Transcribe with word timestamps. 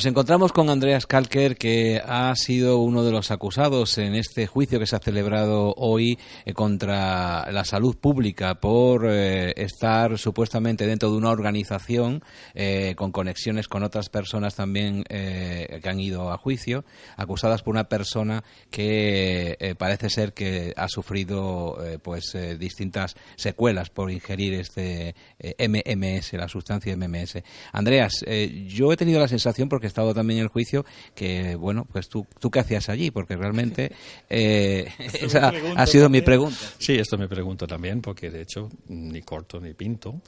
Nos 0.00 0.06
encontramos 0.06 0.52
con 0.54 0.70
Andreas 0.70 1.04
Kalker, 1.04 1.58
que 1.58 2.00
ha 2.02 2.34
sido 2.34 2.78
uno 2.78 3.04
de 3.04 3.12
los 3.12 3.30
acusados 3.30 3.98
en 3.98 4.14
este 4.14 4.46
juicio 4.46 4.78
que 4.78 4.86
se 4.86 4.96
ha 4.96 4.98
celebrado 4.98 5.74
hoy 5.76 6.18
eh, 6.46 6.54
contra 6.54 7.52
la 7.52 7.66
salud 7.66 7.98
pública 7.98 8.54
por 8.54 9.06
eh, 9.06 9.52
estar 9.58 10.16
supuestamente 10.16 10.86
dentro 10.86 11.10
de 11.10 11.18
una 11.18 11.28
organización 11.28 12.24
eh, 12.54 12.94
con 12.96 13.12
conexiones 13.12 13.68
con 13.68 13.82
otras 13.82 14.08
personas 14.08 14.54
también 14.54 15.04
que 15.04 15.82
han 15.84 16.00
ido 16.00 16.32
a 16.32 16.38
juicio, 16.38 16.86
acusadas 17.18 17.62
por 17.62 17.72
una 17.72 17.90
persona 17.90 18.42
que 18.70 19.74
parece 19.78 20.08
ser 20.08 20.32
que 20.32 20.72
ha 20.76 20.88
sufrido 20.88 21.76
pues 22.02 22.36
distintas 22.58 23.16
secuelas 23.36 23.90
por 23.90 24.10
ingerir 24.10 24.54
este 24.54 25.14
MMS, 25.58 26.32
la 26.34 26.48
sustancia 26.48 26.96
MMS. 26.96 27.42
Andreas, 27.72 28.24
yo 28.66 28.92
he 28.92 28.96
tenido 28.96 29.20
la 29.20 29.28
sensación 29.28 29.68
porque 29.68 29.89
estado 29.90 30.14
también 30.14 30.38
en 30.38 30.44
el 30.44 30.48
juicio, 30.48 30.84
que 31.14 31.54
bueno, 31.56 31.86
pues 31.90 32.08
tú, 32.08 32.26
tú 32.38 32.50
qué 32.50 32.60
hacías 32.60 32.88
allí, 32.88 33.10
porque 33.10 33.36
realmente 33.36 33.92
eh, 34.30 34.90
esa 34.98 35.52
ha 35.76 35.86
sido 35.86 36.08
mi 36.08 36.22
pregunta. 36.22 36.58
Sí, 36.78 36.94
esto 36.94 37.18
me 37.18 37.28
pregunto 37.28 37.66
también, 37.66 38.00
porque 38.00 38.30
de 38.30 38.42
hecho 38.42 38.70
ni 38.88 39.22
corto 39.22 39.60
ni 39.60 39.74
pinto. 39.74 40.20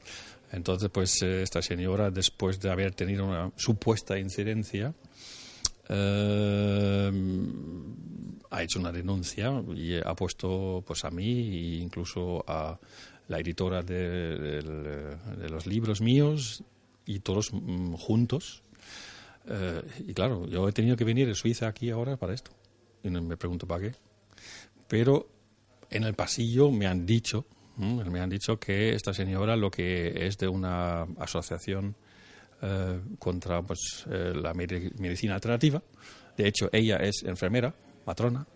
Entonces, 0.53 0.91
pues 0.93 1.23
eh, 1.23 1.43
esta 1.43 1.63
señora, 1.63 2.11
después 2.11 2.61
de 2.61 2.71
haber 2.71 2.95
tenido 2.95 3.25
una 3.25 3.51
supuesta 3.57 4.19
incidencia, 4.19 4.93
eh, 5.89 7.11
ha 8.51 8.63
hecho 8.63 8.79
una 8.79 8.93
denuncia 8.93 9.51
y 9.75 9.97
ha 9.97 10.15
puesto 10.15 10.85
pues 10.87 11.05
a 11.05 11.11
mí 11.11 11.25
e 11.25 11.83
incluso 11.83 12.45
a 12.47 12.79
la 13.29 13.39
editora 13.39 13.83
de, 13.83 14.61
de 14.63 15.49
los 15.49 15.67
libros 15.67 16.03
míos 16.03 16.63
y 17.07 17.21
todos 17.21 17.53
mm, 17.53 17.95
juntos 17.95 18.62
eh, 19.47 19.83
y 20.07 20.15
claro, 20.15 20.47
yo 20.47 20.69
he 20.69 20.73
tenido 20.73 20.97
que 20.97 21.05
venir 21.05 21.27
de 21.27 21.35
Suiza 21.35 21.69
aquí 21.69 21.91
ahora 21.91 22.17
para 22.17 22.35
esto. 22.35 22.51
Y 23.03 23.11
me 23.11 23.37
pregunto 23.37 23.67
para 23.67 23.83
qué. 23.83 23.97
Pero 24.89 25.29
en 25.91 26.05
el 26.05 26.15
pasillo 26.15 26.71
me 26.71 26.87
han 26.87 27.05
dicho, 27.05 27.47
me 27.77 28.21
han 28.21 28.31
dicho 28.31 28.59
que 28.59 28.95
esta 28.95 29.13
señora 29.13 29.57
lo 29.57 29.71
que 29.71 30.27
es 30.27 30.39
de 30.39 30.49
una 30.49 31.03
asociación 31.19 31.97
eh, 32.61 33.01
contra 33.19 33.63
pues, 33.63 34.07
eh, 34.11 34.33
la 34.35 34.55
medicina 34.55 35.35
alternativa. 35.35 35.83
De 36.37 36.47
hecho, 36.47 36.69
ella 36.73 36.97
es 36.97 37.23
enfermera, 37.25 37.75
matrona. 38.07 38.47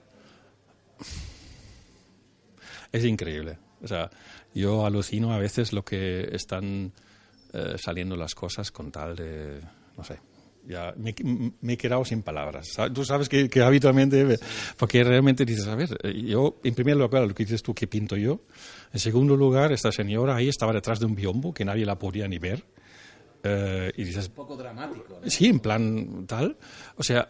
Es 2.93 3.05
increíble. 3.05 3.59
O 3.83 3.89
sea, 3.89 4.09
yo 4.55 4.87
alucino 4.87 5.33
a 5.33 5.39
veces 5.39 5.73
lo 5.73 5.85
que 5.85 6.35
están 6.35 6.93
saliendo 7.79 8.17
las 8.17 8.35
cosas 8.35 8.71
con 8.71 8.93
tal 8.93 9.17
de, 9.17 9.63
no 9.97 10.05
sé, 10.05 10.19
ya 10.69 10.95
me, 10.97 11.15
he 11.73 11.77
quedado 11.77 12.05
sin 12.05 12.23
palabras. 12.23 12.69
Tú 12.93 13.05
sabes 13.05 13.29
que, 13.29 13.49
habitualmente, 13.63 14.39
porque 14.77 15.05
realmente 15.05 15.45
dices, 15.45 15.67
a 15.67 15.75
ver, 15.75 15.97
eh, 16.03 16.23
yo, 16.23 16.61
en 16.65 16.75
primer 16.75 16.97
lugar, 16.97 17.27
lo 17.27 17.35
que 17.35 17.45
dices 17.45 17.63
tú, 17.63 17.75
¿qué 17.75 17.87
pinto 17.87 18.17
yo? 18.17 18.41
En 18.93 19.01
segundo 19.01 19.37
lugar, 19.37 19.73
esta 19.73 19.93
señora 19.93 20.37
ahí 20.37 20.49
estaba 20.49 20.73
detrás 20.73 21.01
de 21.01 21.07
un 21.07 21.15
biombo 21.15 21.53
que 21.53 21.65
nadie 21.65 21.85
la 21.85 21.99
podía 21.99 22.27
ni 22.29 22.39
ver. 22.39 22.65
Eh, 23.43 23.93
y 23.97 24.05
dices, 24.05 24.29
un 24.29 24.35
poco 24.35 24.57
dramático. 24.57 25.21
Sí, 25.27 25.47
en 25.47 25.61
plan 25.61 26.27
tal. 26.27 26.57
O 26.97 27.03
sea, 27.03 27.29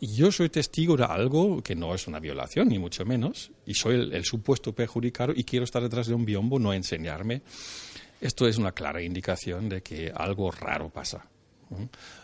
yo 0.00 0.32
soy 0.32 0.48
testigo 0.48 0.96
de 0.96 1.04
algo 1.04 1.62
que 1.62 1.74
no 1.74 1.94
es 1.94 2.06
una 2.06 2.18
violación, 2.18 2.68
ni 2.68 2.78
mucho 2.78 3.04
menos, 3.04 3.52
y 3.66 3.74
soy 3.74 3.94
el, 3.94 4.12
el 4.12 4.24
supuesto 4.24 4.74
perjudicado 4.74 5.32
y 5.34 5.44
quiero 5.44 5.64
estar 5.64 5.82
detrás 5.82 6.08
de 6.08 6.14
un 6.14 6.24
biombo, 6.24 6.58
no 6.58 6.72
enseñarme. 6.72 7.42
Esto 8.20 8.46
es 8.46 8.58
una 8.58 8.72
clara 8.72 9.02
indicación 9.02 9.68
de 9.68 9.82
que 9.82 10.10
algo 10.14 10.50
raro 10.50 10.88
pasa. 10.88 11.28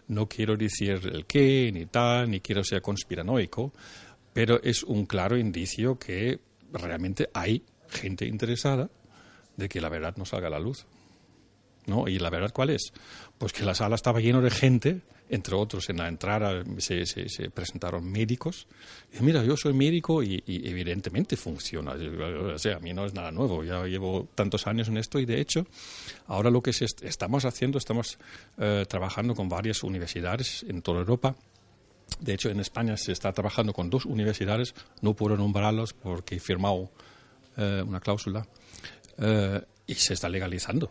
No 0.09 0.29
quiero 0.29 0.57
decir 0.57 1.01
el 1.13 1.27
qué, 1.27 1.71
ni 1.73 1.87
tal, 1.87 2.31
ni 2.31 2.41
quiero 2.41 2.65
ser 2.65 2.83
conspiranoico, 2.83 3.73
pero 4.33 4.63
es 4.63 4.83
un 4.83 5.07
claro 5.07 5.37
indicio 5.37 5.99
que 5.99 6.41
realmente 6.73 7.29
hay 7.35 7.65
gente 7.89 8.27
interesada 8.27 8.91
de 9.57 9.69
que 9.69 9.81
la 9.81 9.89
verdad 9.89 10.17
no 10.17 10.25
salga 10.25 10.49
a 10.49 10.51
la 10.51 10.61
luz. 10.61 10.87
¿No? 11.87 12.09
¿Y 12.09 12.19
la 12.19 12.31
verdad 12.31 12.53
cuál 12.53 12.71
es? 12.71 12.93
Pues 13.39 13.53
que 13.53 13.65
la 13.65 13.75
sala 13.75 13.95
estaba 13.95 14.21
llena 14.21 14.41
de 14.41 14.51
gente, 14.51 15.01
entre 15.31 15.55
otros 15.55 15.89
en 15.89 15.99
la 15.99 16.09
entrada 16.09 16.63
se, 16.79 17.07
se, 17.07 17.51
presentaron 17.51 18.05
médicos. 18.11 18.67
Y 19.19 19.23
mira, 19.23 19.45
yo 19.45 19.57
soy 19.57 19.73
médico 19.73 20.23
y, 20.23 20.43
evidentemente 20.47 21.37
funciona. 21.37 21.93
O 21.93 22.59
sea, 22.59 22.77
a 22.77 22.81
mí 22.81 22.93
no 22.93 23.07
es 23.07 23.15
nada 23.15 23.31
nuevo, 23.31 23.65
ya 23.65 23.85
llevo 23.85 24.29
tantos 24.35 24.67
años 24.67 24.89
en 24.89 24.97
esto 24.97 25.19
y 25.19 25.25
de 25.25 25.41
hecho 25.41 25.67
ahora 26.27 26.51
lo 26.51 26.63
que 26.63 26.71
estamos 26.71 27.45
haciendo, 27.45 27.79
estamos 27.79 28.19
eh, 28.59 28.85
trabajando 28.89 29.35
con 29.35 29.49
varias 29.49 29.83
universidades 29.85 30.65
en 30.69 30.83
toda 30.83 30.99
Europa. 30.99 31.37
De 32.19 32.35
hecho, 32.35 32.51
en 32.51 32.59
España 32.59 32.97
se 32.97 33.13
está 33.13 33.33
trabajando 33.33 33.73
con 33.73 33.89
dos 33.89 34.05
universidades, 34.05 34.75
no 35.01 35.15
puedo 35.15 35.37
nombrarlos 35.37 35.93
porque 35.93 36.37
he 36.37 36.41
firmado 36.41 36.91
eh, 37.57 37.83
una 37.87 38.01
cláusula, 38.01 38.47
eh, 39.19 39.63
y 39.87 39.95
se 39.95 40.15
está 40.15 40.29
legalizando 40.29 40.91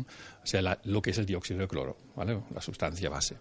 o 0.00 0.46
sea, 0.46 0.78
lo 0.84 1.02
que 1.02 1.10
es 1.10 1.18
el 1.18 1.26
dióxido 1.26 1.60
de 1.60 1.68
cloro, 1.68 1.96
¿vale? 2.16 2.40
la 2.54 2.60
sustancia 2.60 3.08
base. 3.08 3.36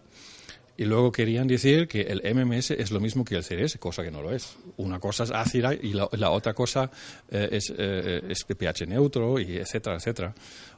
Y 0.76 0.86
luego 0.86 1.12
querían 1.12 1.48
decir 1.48 1.88
que 1.88 2.02
el 2.02 2.22
MMS 2.34 2.72
es 2.72 2.90
lo 2.90 3.00
mismo 3.00 3.24
que 3.24 3.36
el 3.36 3.44
CDS, 3.44 3.78
cosa 3.78 4.02
que 4.02 4.10
no 4.10 4.24
lo 4.24 4.34
es. 4.34 4.58
Una 4.78 5.00
cosa 5.00 5.24
es 5.24 5.32
ácida 5.32 5.74
y 5.74 5.94
la, 5.94 6.32
otra 6.32 6.54
cosa 6.54 6.90
eh, 7.30 7.50
es, 7.52 7.72
eh, 7.78 8.24
es 8.28 8.44
pH 8.44 8.88
neutro, 8.88 9.40
y 9.40 9.58
etcétera, 9.58 9.98
etcétera. 9.98 10.34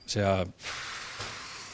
O 0.06 0.10
sea, 0.10 0.44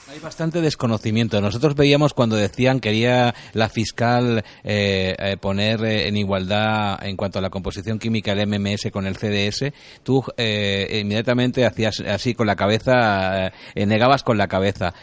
hay 0.09 0.19
bastante 0.19 0.61
desconocimiento. 0.61 1.39
Nosotros 1.39 1.75
veíamos 1.75 2.13
cuando 2.13 2.35
decían 2.35 2.79
quería 2.79 3.33
la 3.53 3.69
fiscal 3.69 4.43
eh, 4.63 5.15
eh, 5.17 5.37
poner 5.37 5.83
eh, 5.83 6.07
en 6.07 6.17
igualdad 6.17 6.99
en 7.03 7.15
cuanto 7.15 7.39
a 7.39 7.41
la 7.41 7.49
composición 7.49 7.99
química 7.99 8.33
el 8.33 8.47
MMS 8.47 8.91
con 8.91 9.05
el 9.05 9.15
CDS, 9.15 9.71
tú 10.03 10.23
inmediatamente 10.37 11.65
hacías 11.65 11.99
así 12.01 12.33
con 12.33 12.47
la 12.47 12.55
cabeza, 12.55 13.51
negabas 13.75 14.23
con 14.23 14.37
la 14.37 14.47
cabeza. 14.47 14.93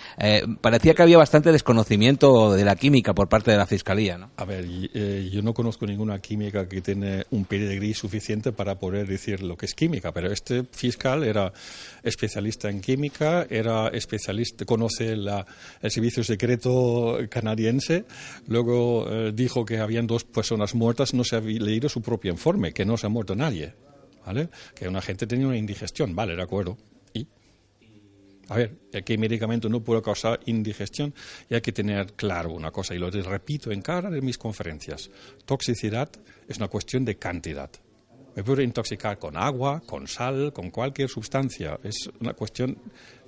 parecía 0.60 0.94
que 0.94 1.02
había 1.02 1.18
bastante 1.18 1.52
desconocimiento 1.52 2.52
de 2.52 2.64
la 2.64 2.76
química 2.76 3.14
por 3.14 3.28
parte 3.28 3.50
de 3.50 3.56
la 3.56 3.66
fiscalía, 3.66 4.18
¿no? 4.18 4.30
A 4.36 4.44
ver, 4.44 4.66
yo 4.66 5.42
no 5.42 5.54
conozco 5.54 5.86
ninguna 5.86 6.18
química 6.20 6.68
que 6.68 6.80
tiene 6.80 7.24
un 7.30 7.44
pedigrí 7.44 7.94
suficiente 7.94 8.52
para 8.52 8.78
poder 8.78 9.06
decir 9.06 9.42
lo 9.42 9.56
que 9.56 9.66
es 9.66 9.74
química, 9.74 10.12
pero 10.12 10.32
este 10.32 10.64
fiscal 10.64 11.24
era 11.24 11.52
especialista 12.02 12.68
en 12.68 12.80
química, 12.80 13.46
era 13.48 13.88
especialista, 13.88 14.64
conoce 14.88 15.12
el 15.12 15.90
servicio 15.90 16.24
secreto 16.24 17.18
canadiense, 17.28 18.04
luego 18.46 19.06
eh, 19.10 19.32
dijo 19.34 19.64
que 19.64 19.78
habían 19.78 20.06
dos 20.06 20.24
personas 20.24 20.74
muertas, 20.74 21.14
no 21.14 21.24
se 21.24 21.36
había 21.36 21.60
leído 21.60 21.88
su 21.88 22.00
propio 22.00 22.32
informe, 22.32 22.72
que 22.72 22.84
no 22.84 22.96
se 22.96 23.06
ha 23.06 23.10
muerto 23.10 23.34
nadie, 23.34 23.74
¿vale? 24.24 24.48
Que 24.74 24.88
una 24.88 25.02
gente 25.02 25.26
tenía 25.26 25.46
una 25.46 25.56
indigestión, 25.56 26.14
vale, 26.14 26.36
de 26.36 26.42
acuerdo. 26.42 26.78
¿Y? 27.12 27.26
A 28.48 28.56
ver, 28.56 28.76
¿qué 29.04 29.18
medicamento 29.18 29.68
no 29.68 29.80
puede 29.80 30.00
causar 30.00 30.40
indigestión? 30.46 31.14
Y 31.50 31.54
hay 31.54 31.60
que 31.60 31.72
tener 31.72 32.14
claro 32.14 32.52
una 32.52 32.70
cosa, 32.70 32.94
y 32.94 32.98
lo 32.98 33.10
repito 33.10 33.70
en 33.70 33.82
cada 33.82 34.10
de 34.10 34.22
mis 34.22 34.38
conferencias. 34.38 35.10
Toxicidad 35.44 36.08
es 36.48 36.56
una 36.56 36.68
cuestión 36.68 37.04
de 37.04 37.16
cantidad. 37.16 37.70
Me 38.34 38.44
puedo 38.44 38.62
intoxicar 38.62 39.18
con 39.18 39.36
agua, 39.36 39.82
con 39.84 40.06
sal, 40.06 40.52
con 40.52 40.70
cualquier 40.70 41.08
sustancia. 41.08 41.78
Es 41.82 42.08
una 42.20 42.34
cuestión 42.34 42.78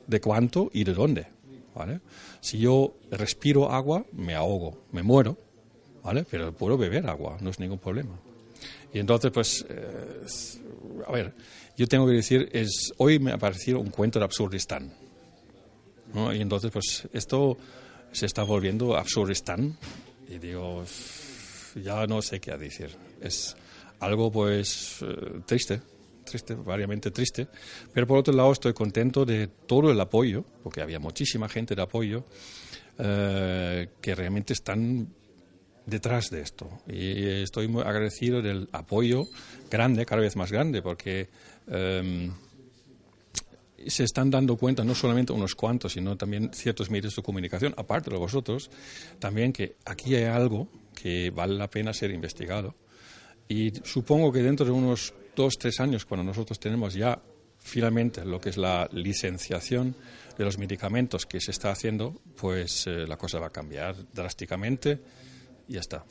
de 0.07 0.21
cuánto 0.21 0.71
y 0.73 0.85
de 0.85 0.95
dónde. 0.95 1.40
¿Vale? 1.75 2.01
Si 2.41 2.59
yo 2.59 2.95
respiro 3.11 3.71
agua, 3.71 4.05
me 4.13 4.35
ahogo, 4.35 4.85
me 4.93 5.03
muero, 5.03 5.37
¿vale? 6.03 6.25
pero 6.31 6.53
puedo 6.53 6.77
beber 6.77 7.09
agua, 7.09 7.39
no 7.41 7.51
es 7.51 7.59
ningún 7.59 7.79
problema. 7.79 8.19
Y 8.93 8.99
entonces, 8.99 9.31
pues, 9.31 9.67
eh, 9.69 10.27
a 11.07 11.13
ver, 11.13 11.33
yo 11.77 11.87
tengo 11.87 12.07
que 12.07 12.13
decir, 12.13 12.49
es, 12.53 12.93
hoy 12.97 13.19
me 13.19 13.33
ha 13.33 13.39
parecido 13.39 13.79
un 13.79 13.91
cuento 13.91 14.19
de 14.19 14.25
Absurdistán. 14.25 14.93
Y 16.35 16.41
entonces, 16.41 16.73
pues, 16.73 17.09
esto 17.13 17.57
se 18.11 18.27
está 18.27 18.43
volviendo 18.43 18.97
Absurdistán. 18.97 19.79
Y 20.29 20.39
digo, 20.39 20.85
ya 21.77 22.07
no 22.07 22.21
sé 22.21 22.41
qué 22.41 22.57
decir. 22.57 22.91
Es 23.21 23.57
algo, 24.01 24.31
pues, 24.33 24.99
eh, 25.03 25.41
triste, 25.47 25.81
triste, 26.31 26.55
variamente 26.55 27.11
triste. 27.11 27.49
Pero 27.93 28.07
por 28.07 28.19
otro 28.19 28.33
lado, 28.33 28.53
estoy 28.53 28.73
contento 28.73 29.25
de 29.25 29.49
todo 29.49 29.91
el 29.91 30.01
apoyo, 30.01 30.45
porque 30.63 30.81
había 30.81 30.99
muchísima 30.99 31.49
gente 31.49 31.75
de 31.75 31.83
apoyo 31.83 32.25
eh, 32.99 33.89
que 34.01 34.15
realmente 34.15 34.53
están 34.53 35.09
detrás 35.87 36.31
de 36.31 36.41
esto. 36.41 36.69
Y 36.87 37.27
estoy 37.43 37.69
muy 37.69 37.83
agradecido 37.83 38.43
del 38.43 38.69
apoyo 38.73 39.27
grande, 39.71 40.07
cada 40.07 40.23
vez 40.23 40.37
más 40.37 40.53
grande, 40.53 40.83
porque 40.83 41.29
em, 41.67 42.33
se 43.87 44.05
están 44.05 44.31
dando 44.31 44.57
cuenta 44.57 44.85
no 44.85 44.95
solamente 44.95 45.33
unos 45.33 45.55
cuantos, 45.55 45.93
sino 45.93 46.17
también 46.17 46.51
ciertos 46.53 46.91
medios 46.91 47.17
de 47.17 47.23
comunicación, 47.23 47.75
aparte 47.77 48.11
de 48.11 48.17
vosotros, 48.17 48.71
también 49.19 49.53
que 49.53 49.77
aquí 49.85 50.15
hay 50.15 50.25
algo 50.25 50.69
que 50.95 51.31
vale 51.31 51.55
la 51.55 51.69
pena 51.69 51.93
ser 51.93 52.11
investigado. 52.11 52.75
Y 53.49 53.73
supongo 53.83 54.31
que 54.31 54.43
dentro 54.43 54.65
de 54.65 54.73
unos 54.73 55.13
dos, 55.37 55.59
tres 55.59 55.81
años, 55.81 56.05
cuando 56.05 56.25
nosotros 56.25 56.59
tenemos 56.59 56.95
ya 56.95 57.21
finalmente 57.59 58.25
lo 58.25 58.41
que 58.41 58.51
es 58.51 58.57
la 58.57 58.89
licenciación 58.93 59.95
de 60.37 60.45
los 60.45 60.59
medicamentos 60.59 61.27
que 61.27 61.41
se 61.41 61.51
está 61.51 61.71
haciendo, 61.71 62.21
pues 62.37 62.87
eh, 62.87 63.07
la 63.07 63.17
cosa 63.17 63.39
va 63.39 63.49
a 63.49 63.53
cambiar 63.53 63.95
drásticamente 64.13 64.99
y 65.69 65.75
ya 65.75 65.81
está. 65.81 66.05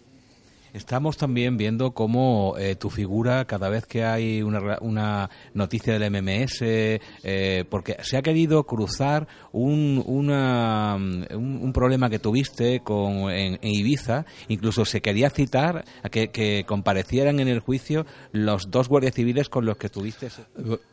Estamos 0.73 1.17
también 1.17 1.57
viendo 1.57 1.91
cómo 1.91 2.55
eh, 2.59 2.75
tu 2.75 2.89
figura, 2.89 3.45
cada 3.45 3.69
vez 3.69 3.85
que 3.85 4.03
hay 4.03 4.41
una, 4.41 4.77
una 4.81 5.29
noticia 5.53 5.97
del 5.97 6.11
MMS, 6.11 6.61
eh, 6.61 7.65
porque 7.69 7.97
se 8.03 8.17
ha 8.17 8.21
querido 8.21 8.63
cruzar 8.65 9.27
un, 9.51 10.03
una, 10.05 10.95
un, 10.95 11.73
problema 11.73 12.09
que 12.09 12.19
tuviste 12.19 12.81
con, 12.81 13.31
en, 13.31 13.57
Ibiza, 13.61 14.25
incluso 14.47 14.85
se 14.85 15.01
quería 15.01 15.29
citar 15.29 15.85
a 16.03 16.09
que, 16.09 16.63
comparecieran 16.65 17.39
en 17.39 17.47
el 17.47 17.59
juicio 17.59 18.05
los 18.31 18.69
dos 18.69 18.89
guardias 18.89 19.15
civiles 19.15 19.49
con 19.49 19.65
los 19.65 19.77
que 19.77 19.89
tuviste. 19.89 20.29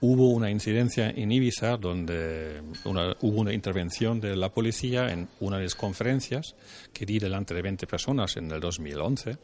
Hubo 0.01 0.31
una 0.31 0.51
incidencia 0.51 1.11
en 1.11 1.33
Ibiza 1.33 1.77
donde 1.77 2.63
hubo 2.85 3.41
una 3.41 3.53
intervención 3.53 4.21
de 4.21 4.37
la 4.37 4.51
policía 4.51 5.13
en 5.13 5.29
una 5.41 5.59
de 5.59 5.65
las 5.65 5.75
conferencias 5.75 6.55
que 6.93 7.05
di 7.05 7.19
delante 7.19 7.55
de 7.55 7.63
20 7.63 7.87
personas 7.87 8.37
en 8.37 8.51
el 8.51 8.61
2011 8.61 9.37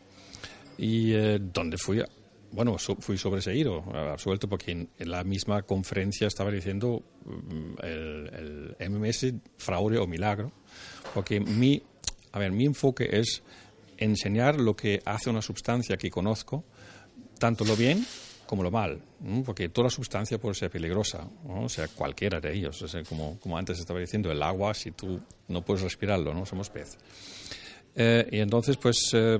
y 0.78 1.12
eh, 1.12 1.38
donde 1.40 1.78
fui, 1.78 2.02
bueno, 2.50 2.76
fui 2.78 3.16
sobreseído, 3.16 3.82
absuelto, 3.94 4.48
porque 4.48 4.72
en, 4.72 4.88
la 4.98 5.24
misma 5.24 5.62
conferencia 5.62 6.26
estaba 6.26 6.50
diciendo 6.50 7.02
mm, 7.24 7.84
el, 7.84 8.74
el, 8.78 8.90
MMS 8.90 9.34
fraude 9.56 9.98
o 9.98 10.06
milagro, 10.06 10.52
porque 11.14 11.40
mi, 11.40 11.82
a 12.32 12.38
ver, 12.38 12.52
mi 12.52 12.66
enfoque 12.66 13.08
es 13.12 13.42
enseñar 13.96 14.60
lo 14.60 14.74
que 14.74 15.00
hace 15.04 15.30
una 15.30 15.42
sustancia 15.42 15.96
que 15.96 16.10
conozco, 16.10 16.64
tanto 17.38 17.64
lo 17.64 17.76
bien 17.76 18.04
como 18.52 18.62
lo 18.62 18.70
mal, 18.70 19.00
porque 19.46 19.70
toda 19.70 19.88
sustancia 19.88 20.36
puede 20.36 20.54
ser 20.54 20.70
peligrosa, 20.70 21.26
o 21.48 21.70
sea, 21.70 21.88
cualquiera 21.88 22.38
de 22.38 22.52
ellos, 22.52 22.84
como, 23.08 23.40
como 23.40 23.56
antes 23.56 23.78
estaba 23.78 23.98
diciendo, 23.98 24.30
el 24.30 24.42
agua, 24.42 24.74
si 24.74 24.90
tú 24.90 25.18
no 25.48 25.62
puedes 25.62 25.82
respirarlo, 25.82 26.34
no 26.34 26.44
somos 26.44 26.68
pez. 26.68 26.98
Eh, 27.94 28.28
y 28.30 28.40
entonces, 28.40 28.76
pues, 28.76 28.98
eh, 29.14 29.38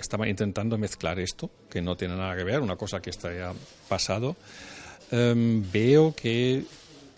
estaba 0.00 0.28
intentando 0.28 0.78
mezclar 0.78 1.18
esto, 1.18 1.50
que 1.70 1.82
no 1.82 1.96
tiene 1.96 2.16
nada 2.16 2.36
que 2.36 2.44
ver, 2.44 2.60
una 2.60 2.76
cosa 2.76 3.00
que 3.00 3.10
está 3.10 3.32
ya 3.32 3.52
pasado. 3.88 4.36
Em, 5.10 5.62
veo 5.70 6.14
que 6.14 6.64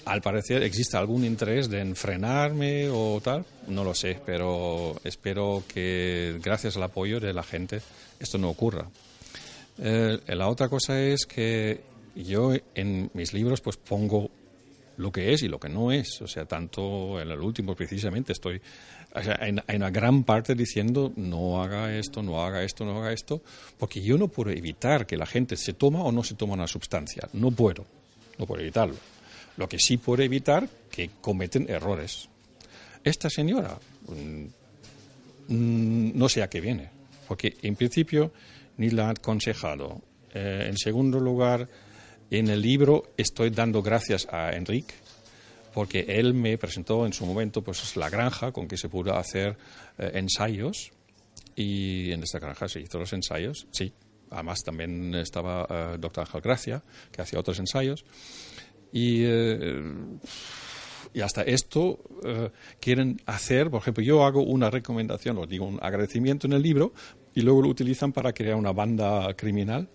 al 0.05 0.21
parecer 0.21 0.63
existe 0.63 0.97
algún 0.97 1.25
interés 1.25 1.69
de 1.69 1.81
enfrenarme 1.81 2.89
o 2.91 3.21
tal, 3.23 3.45
no 3.69 3.85
lo 3.85 3.95
sé, 3.95 4.19
pero 4.25 4.97
espero 5.05 5.63
que 5.69 6.39
gracias 6.43 6.77
al 6.77 6.83
apoyo 6.85 7.21
de 7.21 7.33
la 7.33 7.43
gente 7.43 7.81
esto 8.19 8.39
no 8.39 8.51
ocurra. 8.51 8.89
Eh, 9.79 10.19
la 10.27 10.49
otra 10.49 10.69
cosa 10.69 11.01
es 11.01 11.27
que 11.27 11.81
yo 12.15 12.53
en 12.75 13.11
mis 13.15 13.33
libros 13.33 13.61
pues 13.61 13.77
pongo 13.77 14.31
lo 14.97 15.11
que 15.11 15.33
es 15.33 15.43
y 15.43 15.49
lo 15.49 15.59
que 15.59 15.69
no 15.69 15.93
es, 15.93 16.21
o 16.23 16.27
sea, 16.27 16.45
tanto 16.45 17.21
en 17.21 17.31
el 17.31 17.41
último 17.41 17.75
precisamente 17.75 18.33
estoy 18.33 18.61
hay, 19.15 19.77
una 19.77 19.91
gran 19.91 20.25
parte 20.25 20.55
diciendo 20.55 21.13
no 21.17 21.63
haga 21.63 21.95
esto, 21.97 22.23
no 22.23 22.43
haga 22.43 22.63
esto, 22.63 22.85
no 22.85 22.99
haga 22.99 23.13
esto, 23.13 23.43
porque 23.79 24.01
yo 24.01 24.17
no 24.17 24.29
puedo 24.29 24.51
evitar 24.51 25.07
que 25.07 25.17
la 25.17 25.27
gente 25.27 25.57
se 25.57 25.75
toma 25.75 26.03
o 26.03 26.13
no 26.13 26.25
se 26.25 26.35
toma 26.35 26.55
una 26.55 26.67
sustancia. 26.67 27.29
No 27.35 27.51
puedo, 27.51 27.85
no 28.39 28.47
puedo 28.47 28.63
evitarlo. 28.63 28.97
Lo 29.57 29.69
que 29.69 29.79
sí 29.79 29.99
puedo 29.99 30.23
evitar 30.23 30.69
que 30.91 31.11
cometen 31.21 31.69
errores. 31.69 32.29
Esta 33.05 33.29
señora 33.29 33.79
mm, 34.09 35.55
mm, 35.55 36.13
no 36.15 36.29
sé 36.29 36.43
a 36.43 36.49
qué 36.49 36.61
viene, 36.61 36.89
porque 37.29 37.57
en 37.63 37.77
principio 37.77 38.33
ni 38.79 38.91
la 38.91 39.09
ha 39.09 39.11
aconsejado. 39.11 40.01
Eh, 40.33 40.69
en 40.71 40.79
segundo 40.79 41.21
lugar, 41.21 41.69
en 42.39 42.49
el 42.49 42.63
libro 42.63 43.13
estoy 43.17 43.51
dando 43.51 43.83
gracias 43.83 44.27
a 44.31 44.53
Enrique 44.53 44.95
porque 45.75 46.07
él 46.09 46.35
me 46.35 46.57
presentó 46.59 47.07
en 47.07 47.13
su 47.13 47.27
momento 47.27 47.63
pues 47.63 47.97
la 47.97 48.09
granja 48.11 48.53
con 48.53 48.69
que 48.69 48.77
se 48.77 48.89
pudo 48.89 49.17
hacer 49.17 49.57
eh, 49.99 50.13
ensayos 50.15 50.93
y 51.55 52.11
en 52.13 52.23
esta 52.23 52.39
granja 52.39 52.69
se 52.69 52.81
hizo 52.81 52.99
los 52.99 53.13
ensayos, 53.13 53.67
sí. 53.71 53.93
Además 54.31 54.63
también 54.65 55.15
estaba 55.15 55.67
eh, 55.69 55.97
doctor 55.99 56.25
Ángel 56.25 56.41
Gracia, 56.41 56.83
que 57.11 57.21
hacía 57.21 57.39
otros 57.39 57.59
ensayos. 57.59 58.07
Y, 58.91 59.25
eh, 59.25 59.93
y 61.13 61.21
hasta 61.21 61.43
esto 61.43 61.99
quieren 62.81 63.21
hacer, 63.27 63.69
por 63.69 63.83
ejemplo, 63.83 64.03
yo 64.03 64.25
hago 64.25 64.43
una 64.43 64.71
recomendación, 64.71 65.37
os 65.37 65.49
digo 65.49 65.67
un 65.67 65.79
agradecimiento 65.83 66.47
en 66.47 66.55
el 66.55 66.63
libro, 66.63 66.95
y 67.35 67.43
luego 67.43 67.61
lo 67.61 67.69
utilizan 67.69 68.13
para 68.13 68.33
crear 68.33 68.57
una 68.57 68.73
banda 68.73 69.35
criminal 69.35 69.89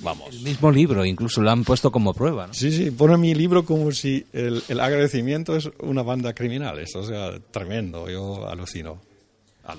Vamos. 0.00 0.28
El 0.30 0.42
mismo 0.42 0.70
libro, 0.70 1.04
incluso 1.04 1.40
lo 1.40 1.50
han 1.50 1.64
puesto 1.64 1.90
como 1.90 2.14
prueba. 2.14 2.46
¿no? 2.46 2.54
Sí, 2.54 2.70
sí, 2.70 2.90
pone 2.90 3.16
mi 3.16 3.34
libro 3.34 3.64
como 3.64 3.90
si 3.92 4.24
el, 4.32 4.62
agradecimiento 4.80 5.56
es 5.56 5.70
una 5.80 6.02
banda 6.02 6.34
criminal. 6.34 6.78
Eso, 6.78 7.02
sea, 7.02 7.38
tremendo, 7.50 8.08
yo 8.08 8.48
alucino. 8.48 9.00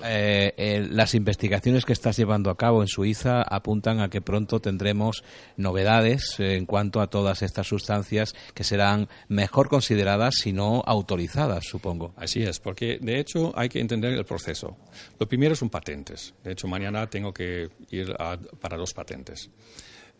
Eh, 0.04 0.54
eh, 0.56 0.86
las 0.88 1.14
investigaciones 1.14 1.84
que 1.84 1.92
estás 1.92 2.16
llevando 2.16 2.50
a 2.50 2.56
cabo 2.56 2.80
en 2.80 2.86
Suiza 2.86 3.42
apuntan 3.42 4.00
a 4.00 4.08
que 4.08 4.20
pronto 4.20 4.60
tendremos 4.60 5.24
novedades 5.56 6.36
en 6.38 6.64
cuanto 6.64 7.00
a 7.00 7.08
todas 7.08 7.42
estas 7.42 7.66
sustancias 7.66 8.34
que 8.54 8.62
serán 8.62 9.08
mejor 9.26 9.68
consideradas, 9.68 10.34
si 10.40 10.52
no 10.52 10.82
autorizadas, 10.86 11.64
supongo. 11.66 12.14
Así 12.16 12.40
es, 12.42 12.60
porque 12.60 12.98
de 13.00 13.18
hecho 13.18 13.52
hay 13.56 13.68
que 13.68 13.80
entender 13.80 14.12
el 14.12 14.24
proceso. 14.24 14.76
Lo 15.18 15.26
primero 15.28 15.56
son 15.56 15.70
patentes. 15.70 16.34
De 16.44 16.52
hecho, 16.52 16.68
mañana 16.68 17.08
tengo 17.08 17.34
que 17.34 17.68
ir 17.90 18.14
para 18.60 18.76
dos 18.76 18.94
patentes. 18.94 19.50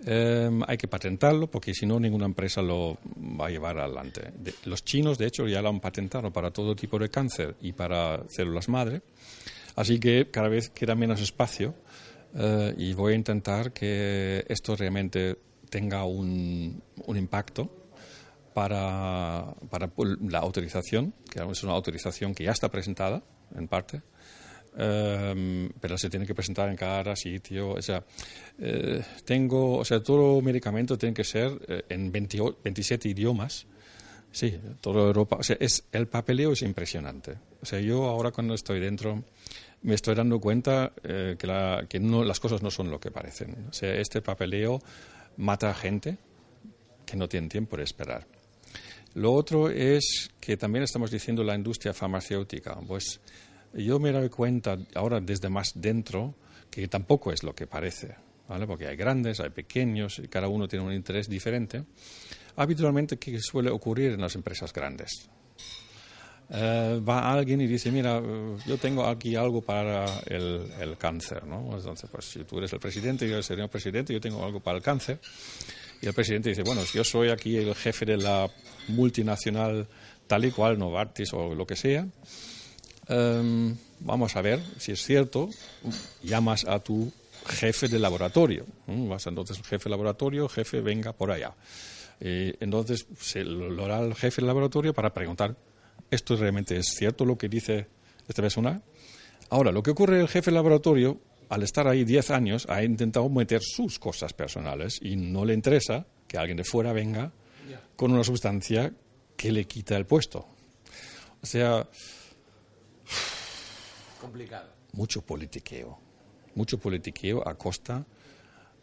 Em, 0.04 0.62
hay 0.66 0.78
que 0.78 0.88
patentarlo 0.88 1.50
porque 1.50 1.75
si 1.75 1.85
no 1.85 2.00
ninguna 2.00 2.25
empresa 2.25 2.62
lo 2.62 2.99
va 3.38 3.47
a 3.47 3.50
llevar 3.50 3.78
adelante. 3.78 4.33
los 4.64 4.83
chinos, 4.83 5.19
de 5.19 5.26
hecho, 5.26 5.47
ya 5.47 5.61
lo 5.61 5.69
han 5.69 5.80
patentado 5.80 6.33
para 6.33 6.50
todo 6.50 6.75
tipo 6.75 6.99
de 6.99 7.11
cáncer 7.11 7.57
y 7.61 7.73
para 7.73 8.23
células 8.28 8.69
madre, 8.69 9.02
así 9.76 10.00
que 10.00 10.30
cada 10.30 10.49
vez 10.49 10.71
queda 10.71 10.95
menos 10.95 11.21
espacio 11.21 11.75
eh, 12.35 12.75
y 12.78 12.95
voy 12.95 13.12
a 13.12 13.16
intentar 13.16 13.73
que 13.73 14.45
esto 14.49 14.75
realmente 14.75 15.37
tenga 15.69 16.04
un, 16.04 16.83
un 17.07 17.16
impacto 17.16 17.71
para, 18.54 19.54
para 19.69 19.90
la 20.28 20.38
autorización, 20.38 21.12
que 21.30 21.40
es 21.42 21.62
una 21.62 21.73
autorización 21.73 22.35
que 22.35 22.45
ya 22.45 22.52
está 22.52 22.71
presentada 22.71 23.23
en 23.54 23.69
parte, 23.69 24.02
Em, 24.77 25.69
pero 25.81 25.99
se 25.99 26.09
tiene 26.09 26.27
que 26.27 26.35
presentar 26.35 26.69
en 26.69 26.77
cada 26.77 27.17
sitio. 27.17 27.71
O 27.71 27.83
sea, 27.83 28.05
eh, 28.59 29.03
tengo, 29.25 29.79
o 29.79 29.85
sea, 29.85 30.03
todo 30.03 30.41
medicamento 30.41 30.97
tiene 30.97 31.15
que 31.15 31.25
ser 31.25 31.59
eh, 31.69 31.85
en 31.89 32.12
27 32.12 33.09
idiomas. 33.09 33.67
Sí, 34.33 34.59
toda 34.81 35.03
Europa. 35.03 35.37
O 35.37 35.43
sea, 35.43 35.57
es, 35.59 35.85
el 35.91 36.07
papeleo 36.07 36.53
es 36.53 36.62
impresionante. 36.62 37.37
O 37.61 37.67
sea, 37.67 37.81
yo 37.81 38.05
ahora 38.05 38.31
cuando 38.31 38.55
estoy 38.55 38.79
dentro 38.81 39.25
me 39.83 39.95
estoy 39.95 40.15
dando 40.15 40.39
cuenta 40.41 40.93
eh, 41.03 41.37
que, 41.39 41.47
la, 41.47 41.87
que 41.89 41.99
no, 41.99 42.23
las 42.23 42.39
cosas 42.39 42.62
no 42.62 42.71
son 42.71 42.91
lo 42.91 43.00
que 43.00 43.11
parecen. 43.11 43.67
O 43.71 43.73
sea, 43.73 43.95
este 43.95 44.23
papeleo 44.23 44.81
mata 45.39 45.71
a 45.71 45.75
gente 45.75 46.19
que 47.07 47.17
no 47.17 47.29
tiene 47.29 47.49
tiempo 47.49 47.77
de 47.77 47.85
esperar. 47.85 48.27
Lo 49.15 49.33
otro 49.33 49.69
es 49.69 50.31
que 50.39 50.57
también 50.57 50.85
estamos 50.85 51.11
diciendo 51.11 51.43
la 51.43 51.57
industria 51.57 51.93
farmacéutica. 51.93 52.79
Pues 52.87 53.21
yo 53.75 53.99
me 53.99 54.12
doy 54.12 54.29
cuenta 54.29 54.79
ahora 54.95 55.21
desde 55.21 55.49
más 55.49 55.73
dentro 55.75 56.35
que 56.71 56.89
tampoco 56.89 57.33
es 57.33 57.43
lo 57.43 57.55
que 57.55 57.67
parece, 57.67 58.15
¿vale? 58.49 58.67
Porque 58.67 58.87
hay 58.87 58.97
grandes, 58.97 59.41
hay 59.41 59.50
pequeños 59.50 60.19
y 60.19 60.29
cada 60.29 60.49
uno 60.49 60.69
tiene 60.69 60.85
un 60.85 60.93
interés 60.93 61.29
diferente. 61.29 61.85
Habitualmente, 62.57 63.19
¿qué 63.19 63.41
suele 63.41 63.71
ocurrir 63.71 64.12
en 64.12 64.21
las 64.21 64.35
empresas 64.35 64.73
grandes? 64.73 65.29
Eh, 66.53 67.00
va 67.09 67.33
alguien 67.33 67.61
y 67.61 67.67
dice, 67.69 67.93
mira, 67.93 68.19
eh, 68.19 68.57
yo 68.67 68.77
tengo 68.77 69.07
aquí 69.07 69.37
algo 69.37 69.62
para 69.62 70.05
el, 70.27 70.67
el, 70.81 70.99
cáncer, 70.99 71.47
¿no? 71.47 71.77
Entonces, 71.77 72.11
pues 72.11 72.25
si 72.25 72.43
tú 72.43 72.59
eres 72.59 72.73
el 72.73 72.81
presidente, 72.81 73.29
yo 73.29 73.41
sería 73.41 73.65
el 73.65 73.71
presidente, 73.71 74.12
yo 74.12 74.21
tengo 74.21 74.45
algo 74.45 74.59
para 74.59 74.77
el 74.77 74.83
cáncer. 74.83 75.21
Y 76.03 76.07
el 76.07 76.15
presidente 76.15 76.49
dice, 76.49 76.62
bueno, 76.62 76.83
yo 76.93 77.05
soy 77.05 77.29
aquí 77.29 77.57
el 77.57 77.75
jefe 77.75 78.05
de 78.05 78.17
la 78.17 78.50
multinacional 78.89 79.87
tal 80.27 80.45
y 80.45 80.50
cual, 80.50 80.79
Novartis 80.79 81.33
o 81.35 81.55
lo 81.55 81.67
que 81.67 81.77
sea. 81.77 82.07
Um, 83.11 83.76
vamos 83.99 84.37
a 84.37 84.43
ver 84.43 84.61
si 84.79 84.93
es 84.93 85.02
cierto. 85.02 85.50
Llamas 86.23 86.64
a 86.64 86.79
tu 86.79 87.12
jefe 87.47 87.88
de 87.88 87.99
laboratorio. 87.99 88.67
Vas 88.87 89.26
entonces 89.26 89.59
el 89.59 89.64
jefe 89.64 89.85
de 89.85 89.90
laboratorio, 89.90 90.49
jefe, 90.49 90.81
venga 90.81 91.12
por 91.12 91.33
allá. 91.33 91.55
Eh, 92.21 92.55
entonces 92.61 93.07
se 93.19 93.43
lo 93.45 93.85
hará 93.85 94.00
el 94.00 94.14
jefe 94.14 94.40
del 94.40 94.47
laboratorio 94.47 94.95
para 94.95 95.12
preguntar, 95.12 95.57
¿esto 96.11 96.37
realmente 96.37 96.76
es 96.76 96.87
cierto 96.95 97.25
lo 97.25 97.37
que 97.37 97.49
dice 97.49 97.88
esta 98.29 98.43
persona? 98.43 98.81
Ahora, 99.49 99.73
lo 99.73 99.83
que 99.83 99.90
ocurre 99.90 100.21
el 100.21 100.29
jefe 100.29 100.47
del 100.47 100.57
laboratorio, 100.57 101.19
al 101.49 101.64
estar 101.64 101.88
ahí 101.88 102.05
10 102.05 102.31
años, 102.31 102.67
ha 102.69 102.85
intentado 102.85 103.29
meter 103.29 103.61
sus 103.62 103.99
cosas 103.99 104.33
personales 104.33 105.00
y 105.02 105.17
no 105.17 105.45
le 105.45 105.55
interesa 105.55 106.07
que 106.29 106.38
alguien 106.38 106.59
de 106.59 106.64
fuera 106.64 106.93
venga 106.93 107.33
con 107.97 108.12
una 108.12 108.23
sustancia 108.23 108.93
que 109.37 109.50
le 109.50 109.64
quita 109.64 109.97
el 109.97 110.07
puesto. 110.07 110.47
O 111.43 111.47
sea... 111.47 111.88
Complicado. 114.21 114.71
Mucho 114.93 115.23
politiqueo. 115.23 115.99
Mucho 116.55 116.79
politiqueo 116.79 117.47
a 117.47 117.55
costa 117.57 118.05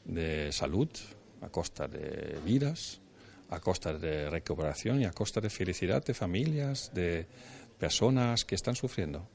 de 0.06 0.51
salud, 0.51 0.89
a 1.41 1.50
costa 1.50 1.88
de 1.88 2.39
vidas, 2.44 3.01
a 3.50 3.60
costa 3.60 3.94
de 3.94 4.29
recuperación 4.29 5.01
y 5.01 5.06
a 5.06 5.12
costa 5.12 5.39
de 5.41 5.50
felicidad 5.50 6.03
de 6.03 6.13
familias, 6.13 6.91
de 6.94 7.27
personas 7.77 8.46
que 8.46 8.56
están 8.56 8.75
sufriendo. 8.75 9.27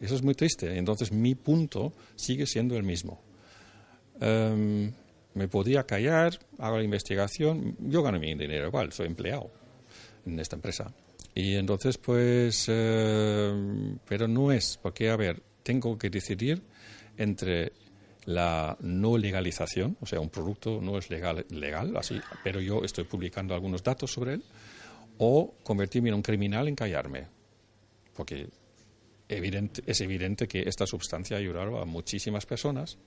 Eso 0.00 0.14
es 0.14 0.22
muy 0.22 0.34
triste. 0.34 0.76
Entonces 0.78 1.12
mi 1.12 1.34
punto 1.34 1.92
sigue 2.16 2.46
siendo 2.46 2.76
el 2.76 2.84
mismo. 2.84 3.20
Um, 4.20 4.92
me 5.34 5.48
podría 5.48 5.84
callar, 5.84 6.38
hago 6.58 6.78
la 6.78 6.84
investigación, 6.84 7.76
yo 7.80 8.02
gano 8.02 8.18
mi 8.18 8.34
dinero 8.34 8.66
igual, 8.66 8.92
soy 8.92 9.06
empleado 9.06 9.50
en 10.26 10.38
esta 10.40 10.56
empresa. 10.56 10.92
Y 11.34 11.54
entonces, 11.54 11.96
pues, 11.98 12.66
eh, 12.68 13.96
pero 14.08 14.26
no 14.26 14.50
es, 14.50 14.78
porque, 14.82 15.10
a 15.10 15.16
ver, 15.16 15.42
tengo 15.70 15.96
que 15.96 16.10
decidir 16.10 16.60
entre 17.16 17.70
la 18.24 18.76
no 18.80 19.16
legalización, 19.16 19.96
o 20.00 20.06
sea, 20.06 20.18
un 20.18 20.28
producto 20.28 20.80
no 20.82 20.98
es 20.98 21.10
legal, 21.10 21.46
legal 21.48 21.96
así, 21.96 22.20
pero 22.42 22.60
yo 22.60 22.82
estoy 22.82 23.04
publicando 23.04 23.54
algunos 23.54 23.80
datos 23.84 24.10
sobre 24.10 24.34
él, 24.34 24.42
o 25.18 25.54
convertirme 25.62 26.08
en 26.08 26.16
un 26.16 26.22
criminal 26.22 26.66
en 26.66 26.74
callarme, 26.74 27.28
porque 28.16 28.48
evidente, 29.28 29.84
es 29.86 30.00
evidente 30.00 30.48
que 30.48 30.62
esta 30.62 30.86
sustancia 30.86 31.36
ha 31.36 31.38
ayudado 31.38 31.80
a 31.80 31.84
muchísimas 31.84 32.46
personas 32.46 32.98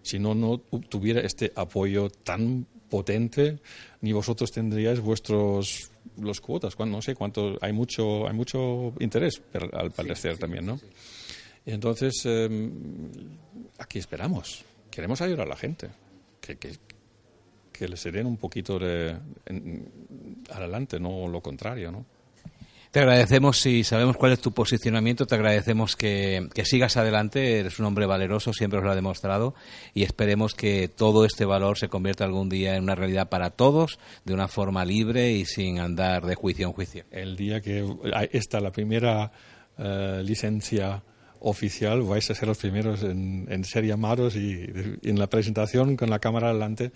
si 0.00 0.18
no, 0.18 0.34
no 0.34 0.58
tuviera 0.88 1.20
este 1.20 1.52
apoyo 1.56 2.08
tan 2.08 2.66
potente, 2.88 3.58
ni 4.00 4.12
vosotros 4.12 4.50
tendríais 4.50 5.00
vuestros 5.00 5.90
los 6.16 6.40
cuotas. 6.40 6.78
No 6.78 7.02
sé 7.02 7.14
cuánto, 7.14 7.58
hay 7.60 7.74
mucho, 7.74 8.26
hay 8.26 8.32
mucho 8.32 8.94
interés, 9.00 9.42
al 9.72 9.90
parecer 9.90 10.38
también, 10.38 10.64
¿no? 10.64 10.80
Entonces, 11.72 12.24
em, 12.24 13.10
aquí 13.78 13.98
esperamos. 13.98 14.64
Queremos 14.90 15.20
ayudar 15.20 15.46
a 15.46 15.50
la 15.50 15.56
gente. 15.56 15.88
Que, 16.40 16.56
que, 16.56 16.72
que 17.78 17.88
les 17.88 18.02
den 18.02 18.26
un 18.26 18.36
poquito 18.36 18.78
de, 18.78 19.16
adelante, 20.50 20.98
no 20.98 21.28
lo 21.28 21.40
contrario, 21.40 21.92
¿no? 21.92 22.04
Te 22.90 23.00
agradecemos, 23.00 23.60
si 23.60 23.84
sabemos 23.84 24.16
cuál 24.16 24.32
es 24.32 24.40
tu 24.40 24.52
posicionamiento, 24.52 25.26
te 25.26 25.34
agradecemos 25.34 25.94
que, 25.94 26.48
sigas 26.64 26.96
adelante, 26.96 27.60
eres 27.60 27.78
un 27.78 27.84
hombre 27.84 28.06
valeroso, 28.06 28.54
siempre 28.54 28.78
os 28.78 28.84
lo 28.84 28.90
ha 28.90 28.94
demostrado, 28.94 29.54
y 29.92 30.04
esperemos 30.04 30.54
que 30.54 30.88
todo 30.88 31.26
este 31.26 31.44
valor 31.44 31.78
se 31.78 31.88
convierta 31.88 32.24
algún 32.24 32.48
día 32.48 32.76
en 32.76 32.84
una 32.84 32.94
realidad 32.94 33.28
para 33.28 33.50
todos, 33.50 33.98
de 34.24 34.32
una 34.32 34.48
forma 34.48 34.86
libre 34.86 35.32
y 35.32 35.44
sin 35.44 35.80
andar 35.80 36.24
de 36.24 36.34
juicio 36.34 36.66
en 36.66 36.72
juicio. 36.72 37.04
El 37.10 37.36
día 37.36 37.60
que 37.60 37.86
está 38.32 38.58
la 38.58 38.72
primera 38.72 39.30
eh, 39.76 40.22
licencia 40.24 41.02
oficial, 41.40 42.02
vais 42.02 42.30
a 42.30 42.34
ser 42.34 42.48
los 42.48 42.58
primeros 42.58 43.02
en, 43.02 43.64
ser 43.64 43.84
llamados 43.84 44.36
y, 44.36 44.66
en 45.02 45.18
la 45.18 45.28
presentación 45.28 45.96
con 45.96 46.10
la 46.10 46.18
cámara 46.18 46.52
delante, 46.52 46.92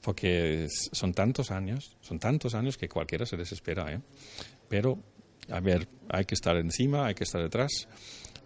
porque 0.00 0.68
son 0.92 1.14
tantos 1.14 1.50
años, 1.50 1.96
son 2.00 2.18
tantos 2.18 2.54
años 2.54 2.76
que 2.76 2.88
cualquiera 2.88 3.26
se 3.26 3.36
desespera, 3.36 3.92
¿eh? 3.92 4.00
Pero 4.68 4.98
a 5.48 5.60
ver, 5.60 5.88
hay 6.08 6.24
que 6.24 6.34
estar 6.34 6.56
encima, 6.56 7.06
hay 7.06 7.14
que 7.14 7.24
estar 7.24 7.40
detrás. 7.40 7.88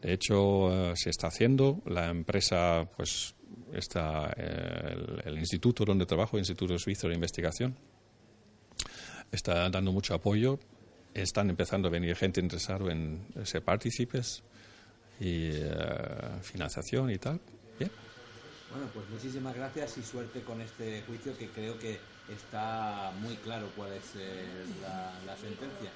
De 0.02 0.12
hecho, 0.12 0.71
eh, 0.73 0.95
se 0.97 1.11
está 1.11 1.28
haciendo. 1.28 1.80
La 1.87 2.09
empresa, 2.09 2.88
pues, 2.97 3.35
está 3.73 4.33
eh, 4.37 4.95
el, 5.25 5.38
instituto 5.38 5.85
donde 5.85 6.07
trabajo, 6.07 6.37
el 6.37 6.40
Instituto 6.40 6.78
Suizo 6.78 7.09
de 7.09 7.14
Investigación, 7.14 7.76
está 9.33 9.69
dando 9.71 9.92
mucho 9.92 10.14
apoyo. 10.14 10.59
Están 11.12 11.50
empezando 11.50 11.88
a 11.88 11.90
venir 11.90 12.14
gente 12.16 12.40
interesada 12.40 12.92
en 12.92 13.26
ser 13.45 13.62
partícipes 13.62 14.45
y 15.20 15.50
eh, 15.52 16.40
financiación 16.42 17.10
y 17.10 17.18
tal. 17.18 17.38
Bien. 17.78 17.90
Bueno, 18.70 18.86
pues 18.92 19.08
muchísimas 19.10 19.54
gracias 19.54 19.98
y 19.98 20.02
suerte 20.02 20.40
con 20.42 20.60
este 20.60 21.02
juicio 21.06 21.36
que 21.38 21.48
creo 21.48 21.78
que 21.78 22.00
está 22.28 23.12
muy 23.20 23.36
claro 23.36 23.68
cuál 23.76 23.92
es 23.92 24.14
la 25.26 25.36
sentencia 25.36 25.90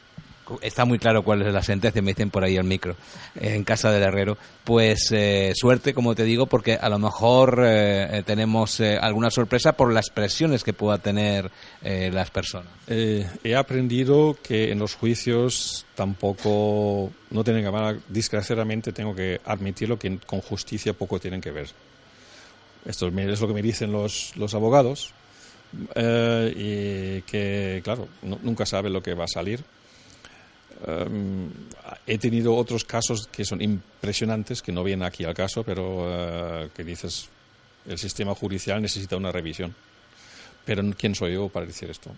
está 0.60 0.84
muy 0.84 0.98
claro 0.98 1.22
cuál 1.22 1.42
es 1.42 1.52
la 1.52 1.62
sentencia, 1.62 2.02
me 2.02 2.12
dicen 2.12 2.30
por 2.30 2.44
ahí 2.44 2.56
el 2.56 2.64
micro, 2.64 2.96
en 3.34 3.64
casa 3.64 3.90
del 3.90 4.02
herrero. 4.02 4.36
Pues 4.64 5.10
eh, 5.12 5.52
suerte, 5.54 5.94
como 5.94 6.14
te 6.14 6.24
digo, 6.24 6.46
porque 6.46 6.74
a 6.74 6.88
lo 6.88 6.98
mejor 6.98 7.62
eh, 7.64 8.22
tenemos 8.26 8.80
eh, 8.80 8.98
alguna 9.00 9.30
sorpresa 9.30 9.72
por 9.72 9.92
las 9.92 10.10
presiones 10.10 10.64
que 10.64 10.72
pueda 10.72 10.98
tener 10.98 11.50
las 11.82 12.30
personas. 12.30 12.72
he 12.88 13.56
aprendido 13.56 14.36
que 14.42 14.72
en 14.72 14.78
los 14.78 14.94
juicios 14.94 15.84
tampoco, 15.94 17.10
no 17.30 17.44
tienen 17.44 17.62
que 17.64 17.70
ver, 17.70 18.00
desgraciadamente 18.08 18.92
tengo 18.92 19.14
que 19.14 19.40
admitirlo, 19.44 19.98
que 19.98 20.18
con 20.18 20.40
justicia 20.40 20.92
poco 20.92 21.18
tienen 21.18 21.40
que 21.40 21.50
ver. 21.50 21.68
Esto 22.86 23.08
es 23.08 23.40
lo 23.40 23.48
que 23.48 23.54
me 23.54 23.62
dicen 23.62 23.92
los, 23.92 24.36
los 24.36 24.54
abogados. 24.54 25.12
y 25.94 27.20
que, 27.22 27.80
claro, 27.84 28.08
nunca 28.42 28.64
sabe 28.64 28.90
lo 28.90 29.02
que 29.02 29.14
va 29.14 29.24
a 29.24 29.28
salir 29.28 29.64
Em, 30.86 31.50
he 32.06 32.18
tenido 32.18 32.54
otros 32.54 32.84
casos 32.84 33.28
que 33.28 33.44
son 33.44 33.60
impresionantes, 33.62 34.62
que 34.62 34.72
no 34.72 34.84
vienen 34.84 35.06
aquí 35.06 35.24
al 35.24 35.34
caso, 35.34 35.62
pero 35.62 36.06
eh, 36.08 36.68
que 36.74 36.84
dices, 36.84 37.28
el 37.86 37.98
sistema 37.98 38.34
judicial 38.34 38.82
necesita 38.82 39.16
una 39.16 39.32
revisión. 39.32 39.74
Pero 40.64 40.82
¿quién 40.96 41.14
soy 41.14 41.34
yo 41.34 41.48
para 41.48 41.66
decir 41.66 41.90
esto? 41.90 42.10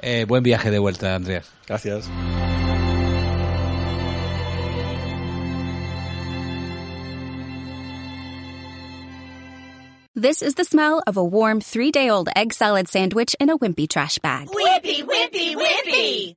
Eh, 0.00 0.24
buen 0.26 0.42
viaje 0.42 0.70
de 0.70 0.78
vuelta, 0.78 1.14
Andreas. 1.14 1.50
Gracias. 1.66 2.08
This 10.18 10.40
is 10.40 10.54
the 10.54 10.64
smell 10.64 11.02
of 11.06 11.18
a 11.18 11.22
warm 11.22 11.60
three-day-old 11.60 12.30
egg 12.34 12.54
salad 12.54 12.88
sandwich 12.88 13.36
in 13.38 13.50
a 13.50 13.58
wimpy 13.58 13.86
trash 13.86 14.18
bag. 14.18 14.48
Wimpy, 14.48 15.02
wimpy, 15.02 15.54
wimpy! 15.54 16.36